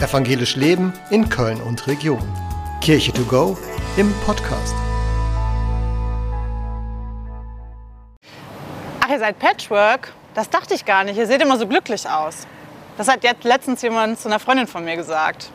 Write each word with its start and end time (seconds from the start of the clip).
Evangelisch 0.00 0.56
Leben 0.56 0.92
in 1.10 1.28
Köln 1.28 1.60
und 1.62 1.86
Region. 1.86 2.20
Kirche 2.80 3.12
to 3.12 3.22
go 3.22 3.56
im 3.96 4.12
Podcast. 4.26 4.74
Ach, 9.00 9.08
ihr 9.08 9.18
seid 9.20 9.38
Patchwork? 9.38 10.12
Das 10.34 10.50
dachte 10.50 10.74
ich 10.74 10.84
gar 10.84 11.04
nicht. 11.04 11.16
Ihr 11.16 11.28
seht 11.28 11.40
immer 11.40 11.56
so 11.58 11.68
glücklich 11.68 12.08
aus. 12.08 12.48
Das 12.98 13.06
hat 13.08 13.22
jetzt 13.22 13.44
letztens 13.44 13.82
jemand 13.82 14.18
zu 14.18 14.28
einer 14.28 14.40
Freundin 14.40 14.66
von 14.66 14.84
mir 14.84 14.96
gesagt. 14.96 15.50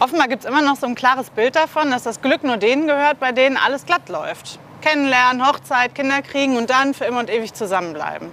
Offenbar 0.00 0.26
gibt 0.26 0.42
es 0.44 0.50
immer 0.50 0.60
noch 0.60 0.76
so 0.76 0.86
ein 0.86 0.96
klares 0.96 1.30
Bild 1.30 1.54
davon, 1.54 1.92
dass 1.92 2.02
das 2.02 2.20
Glück 2.20 2.42
nur 2.42 2.56
denen 2.56 2.88
gehört, 2.88 3.20
bei 3.20 3.30
denen 3.30 3.56
alles 3.56 3.86
glatt 3.86 4.08
läuft. 4.08 4.58
Kennenlernen, 4.82 5.46
Hochzeit, 5.46 5.94
Kinder 5.94 6.20
kriegen 6.20 6.56
und 6.56 6.68
dann 6.68 6.94
für 6.94 7.04
immer 7.04 7.20
und 7.20 7.30
ewig 7.30 7.54
zusammenbleiben. 7.54 8.32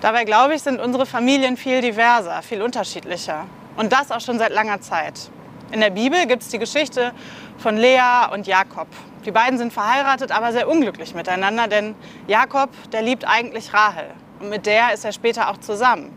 Dabei 0.00 0.24
glaube 0.24 0.54
ich, 0.54 0.62
sind 0.62 0.80
unsere 0.80 1.06
Familien 1.06 1.56
viel 1.56 1.80
diverser, 1.80 2.40
viel 2.42 2.62
unterschiedlicher. 2.62 3.46
Und 3.78 3.92
das 3.92 4.10
auch 4.10 4.20
schon 4.20 4.40
seit 4.40 4.52
langer 4.52 4.80
Zeit. 4.80 5.30
In 5.70 5.78
der 5.78 5.90
Bibel 5.90 6.26
gibt 6.26 6.42
es 6.42 6.48
die 6.48 6.58
Geschichte 6.58 7.12
von 7.58 7.76
Lea 7.76 8.26
und 8.32 8.48
Jakob. 8.48 8.88
Die 9.24 9.30
beiden 9.30 9.56
sind 9.56 9.72
verheiratet, 9.72 10.32
aber 10.32 10.50
sehr 10.50 10.68
unglücklich 10.68 11.14
miteinander, 11.14 11.68
denn 11.68 11.94
Jakob, 12.26 12.70
der 12.90 13.02
liebt 13.02 13.24
eigentlich 13.24 13.72
Rahel. 13.72 14.06
Und 14.40 14.50
mit 14.50 14.66
der 14.66 14.94
ist 14.94 15.04
er 15.04 15.12
später 15.12 15.48
auch 15.48 15.58
zusammen. 15.58 16.16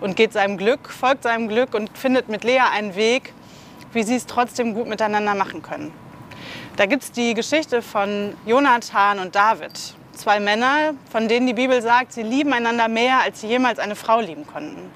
Und 0.00 0.16
geht 0.16 0.34
seinem 0.34 0.58
Glück, 0.58 0.90
folgt 0.90 1.22
seinem 1.22 1.48
Glück 1.48 1.72
und 1.72 1.96
findet 1.96 2.28
mit 2.28 2.44
Lea 2.44 2.60
einen 2.74 2.94
Weg, 2.94 3.32
wie 3.94 4.02
sie 4.02 4.16
es 4.16 4.26
trotzdem 4.26 4.74
gut 4.74 4.86
miteinander 4.86 5.34
machen 5.34 5.62
können. 5.62 5.92
Da 6.76 6.84
gibt 6.84 7.04
es 7.04 7.10
die 7.10 7.32
Geschichte 7.32 7.80
von 7.80 8.34
Jonathan 8.44 9.18
und 9.20 9.34
David. 9.34 9.72
Zwei 10.12 10.40
Männer, 10.40 10.92
von 11.10 11.26
denen 11.26 11.46
die 11.46 11.54
Bibel 11.54 11.80
sagt, 11.80 12.12
sie 12.12 12.22
lieben 12.22 12.52
einander 12.52 12.88
mehr, 12.88 13.22
als 13.22 13.40
sie 13.40 13.46
jemals 13.46 13.78
eine 13.78 13.96
Frau 13.96 14.20
lieben 14.20 14.46
konnten. 14.46 14.90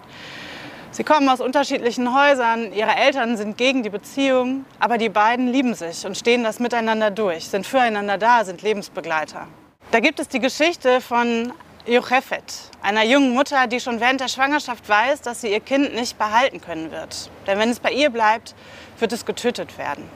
Sie 0.92 1.04
kommen 1.04 1.28
aus 1.28 1.40
unterschiedlichen 1.40 2.12
Häusern, 2.12 2.72
ihre 2.72 2.96
Eltern 2.96 3.36
sind 3.36 3.56
gegen 3.56 3.84
die 3.84 3.90
Beziehung, 3.90 4.64
aber 4.80 4.98
die 4.98 5.08
beiden 5.08 5.46
lieben 5.46 5.74
sich 5.74 6.04
und 6.04 6.18
stehen 6.18 6.42
das 6.42 6.58
miteinander 6.58 7.12
durch, 7.12 7.46
sind 7.46 7.64
füreinander 7.64 8.18
da, 8.18 8.44
sind 8.44 8.62
Lebensbegleiter. 8.62 9.46
Da 9.92 10.00
gibt 10.00 10.18
es 10.18 10.26
die 10.26 10.40
Geschichte 10.40 11.00
von 11.00 11.52
Jochefet, 11.86 12.42
einer 12.82 13.04
jungen 13.04 13.32
Mutter, 13.34 13.68
die 13.68 13.78
schon 13.78 14.00
während 14.00 14.20
der 14.20 14.26
Schwangerschaft 14.26 14.88
weiß, 14.88 15.22
dass 15.22 15.42
sie 15.42 15.52
ihr 15.52 15.60
Kind 15.60 15.94
nicht 15.94 16.18
behalten 16.18 16.60
können 16.60 16.90
wird. 16.90 17.30
Denn 17.46 17.60
wenn 17.60 17.70
es 17.70 17.78
bei 17.78 17.92
ihr 17.92 18.10
bleibt, 18.10 18.56
wird 18.98 19.12
es 19.12 19.24
getötet 19.24 19.78
werden. 19.78 20.08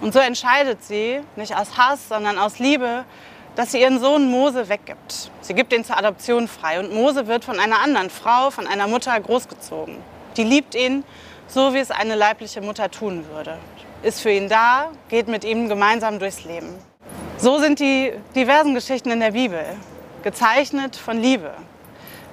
Und 0.00 0.14
so 0.14 0.20
entscheidet 0.20 0.84
sie, 0.84 1.20
nicht 1.34 1.56
aus 1.56 1.76
Hass, 1.76 2.08
sondern 2.08 2.38
aus 2.38 2.60
Liebe, 2.60 3.04
dass 3.58 3.72
sie 3.72 3.80
ihren 3.80 3.98
Sohn 3.98 4.30
Mose 4.30 4.68
weggibt. 4.68 5.32
Sie 5.40 5.52
gibt 5.52 5.72
ihn 5.72 5.84
zur 5.84 5.98
Adoption 5.98 6.46
frei 6.46 6.78
und 6.78 6.94
Mose 6.94 7.26
wird 7.26 7.44
von 7.44 7.58
einer 7.58 7.80
anderen 7.80 8.08
Frau, 8.08 8.52
von 8.52 8.68
einer 8.68 8.86
Mutter 8.86 9.18
großgezogen. 9.18 9.96
Die 10.36 10.44
liebt 10.44 10.76
ihn, 10.76 11.02
so 11.48 11.74
wie 11.74 11.78
es 11.78 11.90
eine 11.90 12.14
leibliche 12.14 12.60
Mutter 12.60 12.88
tun 12.88 13.26
würde. 13.32 13.58
Ist 14.04 14.20
für 14.20 14.30
ihn 14.30 14.48
da, 14.48 14.92
geht 15.08 15.26
mit 15.26 15.42
ihm 15.42 15.68
gemeinsam 15.68 16.20
durchs 16.20 16.44
Leben. 16.44 16.72
So 17.38 17.58
sind 17.58 17.80
die 17.80 18.12
diversen 18.36 18.76
Geschichten 18.76 19.10
in 19.10 19.18
der 19.18 19.32
Bibel, 19.32 19.64
gezeichnet 20.22 20.94
von 20.94 21.18
Liebe. 21.18 21.50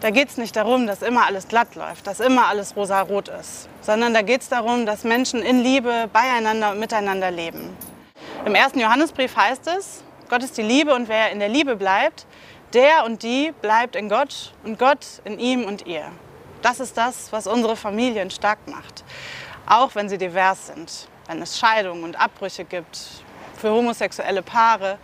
Da 0.02 0.12
geht 0.12 0.30
es 0.30 0.38
nicht 0.38 0.56
darum, 0.56 0.86
dass 0.86 1.02
immer 1.02 1.26
alles 1.26 1.48
glatt 1.48 1.74
läuft, 1.74 2.06
dass 2.06 2.20
immer 2.20 2.50
alles 2.50 2.76
rosa-rot 2.76 3.30
ist, 3.30 3.68
sondern 3.82 4.14
da 4.14 4.22
geht 4.22 4.42
es 4.42 4.50
darum, 4.50 4.86
dass 4.86 5.04
Menschen 5.04 5.42
in 5.42 5.64
Liebe 5.64 6.08
beieinander 6.14 6.74
und 6.74 6.80
miteinander 6.80 7.32
leben. 7.32 7.76
Im 8.46 8.54
ersten 8.54 8.80
Johannesbrief 8.80 9.36
heißt 9.36 9.66
es, 9.76 10.04
Gott 10.30 10.44
ist 10.44 10.58
die 10.58 10.64
Liebe 10.64 10.94
und 10.94 11.08
wer 11.08 11.32
in 11.32 11.40
der 11.40 11.50
Liebe 11.50 11.76
bleibt, 11.76 12.26
der 12.74 13.06
und 13.06 13.22
die 13.24 13.54
bleibt 13.62 13.96
in 13.96 14.10
Gott 14.10 14.54
und 14.64 14.80
Gott 14.80 15.06
in 15.24 15.40
ihm 15.40 15.66
und 15.66 15.86
ihr. 15.86 16.06
Das 16.62 16.80
ist 16.80 16.98
das, 16.98 17.32
was 17.32 17.46
unsere 17.46 17.76
Familien 17.76 18.32
stark 18.32 18.60
macht, 18.68 19.04
auch 19.68 19.94
wenn 19.94 20.10
sie 20.10 20.18
divers 20.18 20.68
sind, 20.68 21.08
wenn 21.28 21.42
es 21.42 21.60
Scheidungen 21.60 22.04
und 22.04 22.20
Abbrüche 22.20 22.66
gibt, 22.66 23.00
für 23.56 23.70
homosexuelle 23.70 24.42
Paare, 24.42 24.98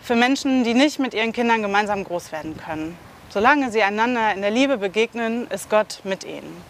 für 0.00 0.16
Menschen, 0.16 0.64
die 0.64 0.74
nicht 0.74 0.98
mit 0.98 1.14
ihren 1.14 1.32
Kindern 1.32 1.62
gemeinsam 1.62 2.02
groß 2.04 2.32
werden 2.32 2.56
können. 2.56 2.98
Solange 3.28 3.70
sie 3.70 3.82
einander 3.82 4.32
in 4.34 4.42
der 4.42 4.50
Liebe 4.50 4.78
begegnen, 4.78 5.46
ist 5.48 5.70
Gott 5.70 6.00
mit 6.04 6.24
ihnen. 6.24 6.62